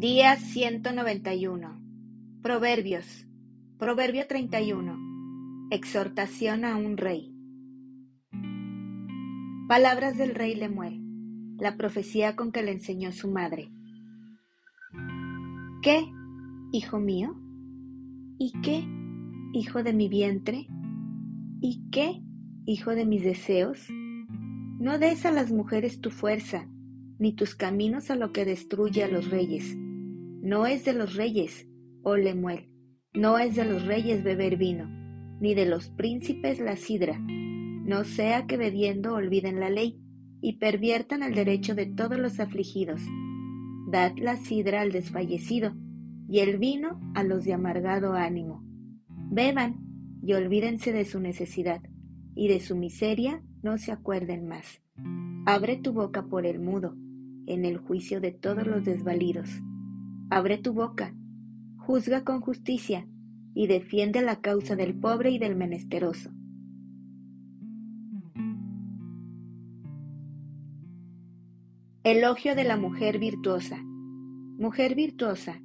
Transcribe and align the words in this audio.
Día 0.00 0.36
191. 0.36 1.78
Proverbios. 2.40 3.28
Proverbio 3.76 4.26
31. 4.26 5.68
Exhortación 5.70 6.64
a 6.64 6.74
un 6.76 6.96
rey. 6.96 7.36
Palabras 9.68 10.16
del 10.16 10.34
rey 10.34 10.54
Lemuel. 10.54 11.02
La 11.58 11.76
profecía 11.76 12.34
con 12.34 12.50
que 12.50 12.62
le 12.62 12.72
enseñó 12.72 13.12
su 13.12 13.30
madre. 13.30 13.70
¿Qué, 15.82 16.06
hijo 16.72 16.98
mío? 16.98 17.38
¿Y 18.38 18.58
qué, 18.62 18.82
hijo 19.52 19.82
de 19.82 19.92
mi 19.92 20.08
vientre? 20.08 20.66
¿Y 21.60 21.90
qué, 21.90 22.22
hijo 22.64 22.92
de 22.92 23.04
mis 23.04 23.22
deseos? 23.22 23.86
No 24.78 24.98
des 24.98 25.26
a 25.26 25.30
las 25.30 25.52
mujeres 25.52 26.00
tu 26.00 26.10
fuerza 26.10 26.66
ni 27.18 27.34
tus 27.34 27.54
caminos 27.54 28.10
a 28.10 28.16
lo 28.16 28.32
que 28.32 28.46
destruye 28.46 29.04
a 29.04 29.08
los 29.08 29.28
reyes. 29.28 29.76
No 30.42 30.66
es 30.66 30.86
de 30.86 30.94
los 30.94 31.16
reyes, 31.16 31.68
oh 32.02 32.16
Lemuel, 32.16 32.70
no 33.12 33.38
es 33.38 33.56
de 33.56 33.66
los 33.66 33.84
reyes 33.86 34.24
beber 34.24 34.56
vino, 34.56 34.88
ni 35.38 35.54
de 35.54 35.66
los 35.66 35.90
príncipes 35.90 36.60
la 36.60 36.76
sidra. 36.76 37.18
No 37.18 38.04
sea 38.04 38.46
que 38.46 38.56
bebiendo 38.56 39.12
olviden 39.12 39.60
la 39.60 39.68
ley 39.68 40.00
y 40.40 40.58
perviertan 40.58 41.22
el 41.22 41.34
derecho 41.34 41.74
de 41.74 41.84
todos 41.86 42.18
los 42.18 42.40
afligidos. 42.40 43.02
Dad 43.90 44.12
la 44.16 44.36
sidra 44.36 44.80
al 44.80 44.92
desfallecido 44.92 45.74
y 46.26 46.38
el 46.38 46.56
vino 46.58 46.98
a 47.14 47.22
los 47.22 47.44
de 47.44 47.52
amargado 47.52 48.14
ánimo. 48.14 48.64
Beban 49.30 49.76
y 50.22 50.32
olvídense 50.32 50.92
de 50.92 51.04
su 51.04 51.20
necesidad, 51.20 51.82
y 52.34 52.48
de 52.48 52.60
su 52.60 52.76
miseria 52.76 53.42
no 53.62 53.76
se 53.76 53.92
acuerden 53.92 54.48
más. 54.48 54.80
Abre 55.44 55.76
tu 55.76 55.92
boca 55.92 56.26
por 56.26 56.46
el 56.46 56.60
mudo 56.60 56.96
en 57.46 57.64
el 57.64 57.76
juicio 57.76 58.20
de 58.20 58.32
todos 58.32 58.66
los 58.66 58.84
desvalidos. 58.84 59.50
Abre 60.32 60.58
tu 60.58 60.72
boca, 60.72 61.12
juzga 61.76 62.22
con 62.22 62.40
justicia 62.40 63.04
y 63.52 63.66
defiende 63.66 64.22
la 64.22 64.40
causa 64.40 64.76
del 64.76 64.94
pobre 64.94 65.32
y 65.32 65.38
del 65.40 65.56
menesteroso. 65.56 66.30
Elogio 72.04 72.54
de 72.54 72.62
la 72.62 72.76
mujer 72.76 73.18
virtuosa. 73.18 73.82
Mujer 73.82 74.94
virtuosa, 74.94 75.60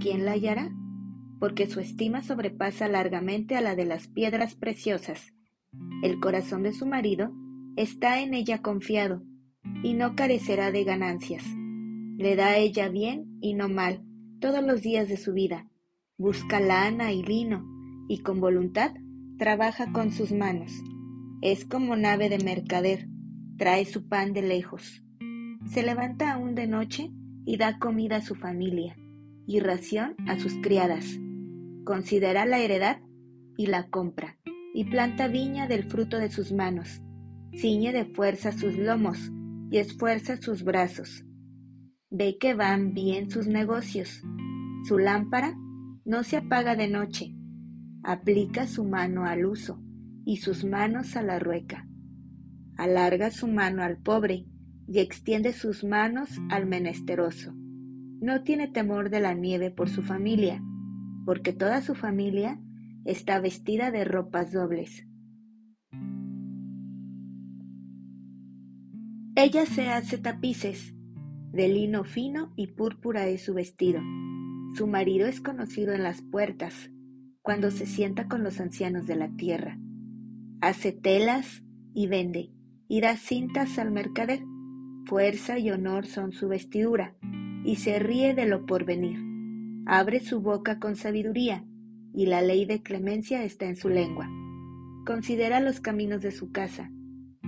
¿quién 0.00 0.26
la 0.26 0.32
hallará? 0.32 0.70
Porque 1.40 1.66
su 1.66 1.80
estima 1.80 2.20
sobrepasa 2.20 2.88
largamente 2.88 3.56
a 3.56 3.62
la 3.62 3.74
de 3.74 3.86
las 3.86 4.06
piedras 4.06 4.54
preciosas. 4.54 5.32
El 6.02 6.20
corazón 6.20 6.62
de 6.62 6.74
su 6.74 6.84
marido 6.84 7.32
está 7.76 8.20
en 8.20 8.34
ella 8.34 8.60
confiado 8.60 9.22
y 9.82 9.94
no 9.94 10.14
carecerá 10.14 10.70
de 10.70 10.84
ganancias. 10.84 11.42
Le 12.16 12.36
da 12.36 12.56
ella 12.56 12.88
bien 12.88 13.38
y 13.40 13.54
no 13.54 13.68
mal 13.68 14.04
todos 14.40 14.62
los 14.62 14.82
días 14.82 15.08
de 15.08 15.16
su 15.16 15.32
vida. 15.32 15.68
Busca 16.16 16.60
lana 16.60 17.12
y 17.12 17.22
lino 17.22 17.64
y 18.08 18.18
con 18.18 18.40
voluntad 18.40 18.92
trabaja 19.38 19.90
con 19.92 20.12
sus 20.12 20.32
manos. 20.32 20.70
Es 21.42 21.64
como 21.64 21.96
nave 21.96 22.28
de 22.28 22.38
mercader, 22.38 23.08
trae 23.58 23.84
su 23.84 24.08
pan 24.08 24.32
de 24.32 24.42
lejos. 24.42 25.02
Se 25.66 25.82
levanta 25.82 26.32
aún 26.32 26.54
de 26.54 26.66
noche 26.66 27.10
y 27.44 27.56
da 27.56 27.78
comida 27.78 28.16
a 28.16 28.22
su 28.22 28.34
familia 28.34 28.96
y 29.46 29.60
ración 29.60 30.14
a 30.28 30.38
sus 30.38 30.54
criadas. 30.62 31.18
Considera 31.84 32.46
la 32.46 32.60
heredad 32.60 33.00
y 33.56 33.66
la 33.66 33.88
compra, 33.88 34.38
y 34.72 34.84
planta 34.84 35.28
viña 35.28 35.66
del 35.66 35.84
fruto 35.84 36.18
de 36.18 36.30
sus 36.30 36.52
manos. 36.52 37.02
Ciñe 37.52 37.92
de 37.92 38.04
fuerza 38.04 38.52
sus 38.52 38.76
lomos 38.76 39.32
y 39.70 39.78
esfuerza 39.78 40.36
sus 40.36 40.64
brazos. 40.64 41.24
Ve 42.16 42.38
que 42.38 42.54
van 42.54 42.94
bien 42.94 43.28
sus 43.28 43.48
negocios. 43.48 44.22
Su 44.86 44.98
lámpara 44.98 45.58
no 46.04 46.22
se 46.22 46.36
apaga 46.36 46.76
de 46.76 46.86
noche. 46.86 47.34
Aplica 48.04 48.68
su 48.68 48.84
mano 48.84 49.24
al 49.24 49.44
uso 49.44 49.82
y 50.24 50.36
sus 50.36 50.64
manos 50.64 51.16
a 51.16 51.22
la 51.22 51.40
rueca. 51.40 51.88
Alarga 52.76 53.32
su 53.32 53.48
mano 53.48 53.82
al 53.82 53.96
pobre 53.96 54.46
y 54.86 55.00
extiende 55.00 55.52
sus 55.52 55.82
manos 55.82 56.30
al 56.50 56.66
menesteroso. 56.66 57.52
No 58.20 58.44
tiene 58.44 58.68
temor 58.68 59.10
de 59.10 59.18
la 59.18 59.34
nieve 59.34 59.72
por 59.72 59.88
su 59.88 60.02
familia, 60.02 60.62
porque 61.24 61.52
toda 61.52 61.82
su 61.82 61.96
familia 61.96 62.60
está 63.04 63.40
vestida 63.40 63.90
de 63.90 64.04
ropas 64.04 64.52
dobles. 64.52 65.04
Ella 69.34 69.66
se 69.66 69.88
hace 69.88 70.16
tapices, 70.18 70.93
de 71.54 71.68
lino 71.68 72.02
fino 72.02 72.52
y 72.56 72.66
púrpura 72.66 73.28
es 73.28 73.44
su 73.44 73.54
vestido. 73.54 74.00
Su 74.74 74.88
marido 74.88 75.28
es 75.28 75.40
conocido 75.40 75.92
en 75.92 76.02
las 76.02 76.20
puertas, 76.20 76.90
cuando 77.42 77.70
se 77.70 77.86
sienta 77.86 78.26
con 78.26 78.42
los 78.42 78.58
ancianos 78.58 79.06
de 79.06 79.14
la 79.14 79.28
tierra. 79.36 79.78
Hace 80.60 80.90
telas 80.90 81.62
y 81.94 82.08
vende, 82.08 82.50
y 82.88 83.00
da 83.00 83.16
cintas 83.16 83.78
al 83.78 83.92
mercader. 83.92 84.40
Fuerza 85.06 85.56
y 85.60 85.70
honor 85.70 86.06
son 86.06 86.32
su 86.32 86.48
vestidura, 86.48 87.14
y 87.64 87.76
se 87.76 88.00
ríe 88.00 88.34
de 88.34 88.46
lo 88.46 88.66
porvenir. 88.66 89.20
Abre 89.86 90.18
su 90.18 90.40
boca 90.40 90.80
con 90.80 90.96
sabiduría, 90.96 91.64
y 92.12 92.26
la 92.26 92.42
ley 92.42 92.64
de 92.64 92.82
clemencia 92.82 93.44
está 93.44 93.66
en 93.66 93.76
su 93.76 93.88
lengua. 93.88 94.28
Considera 95.06 95.60
los 95.60 95.78
caminos 95.78 96.20
de 96.20 96.32
su 96.32 96.50
casa, 96.50 96.90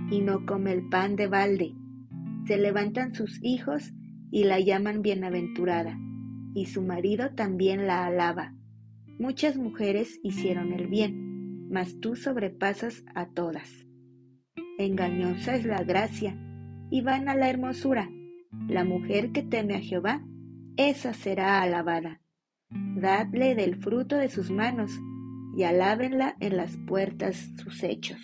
y 0.09 0.21
no 0.21 0.45
come 0.45 0.71
el 0.71 0.87
pan 0.87 1.17
de 1.17 1.27
balde. 1.27 1.75
Se 2.47 2.57
levantan 2.57 3.13
sus 3.13 3.43
hijos 3.43 3.93
y 4.31 4.45
la 4.45 4.59
llaman 4.61 5.01
bienaventurada, 5.01 5.97
y 6.53 6.67
su 6.67 6.81
marido 6.81 7.31
también 7.35 7.87
la 7.87 8.05
alaba. 8.05 8.53
Muchas 9.19 9.57
mujeres 9.57 10.19
hicieron 10.23 10.71
el 10.71 10.87
bien, 10.87 11.67
mas 11.69 11.99
tú 11.99 12.15
sobrepasas 12.15 13.03
a 13.15 13.27
todas. 13.27 13.69
Engañosa 14.77 15.55
es 15.55 15.65
la 15.65 15.83
gracia, 15.83 16.37
y 16.89 17.01
vana 17.01 17.35
la 17.35 17.49
hermosura. 17.49 18.09
La 18.69 18.85
mujer 18.85 19.33
que 19.33 19.43
teme 19.43 19.75
a 19.75 19.81
Jehová, 19.81 20.23
esa 20.77 21.13
será 21.13 21.61
alabada. 21.61 22.21
Dadle 22.69 23.55
del 23.55 23.75
fruto 23.75 24.15
de 24.15 24.29
sus 24.29 24.51
manos, 24.51 24.91
y 25.57 25.63
alábenla 25.63 26.37
en 26.39 26.55
las 26.55 26.77
puertas 26.87 27.51
sus 27.57 27.83
hechos. 27.83 28.21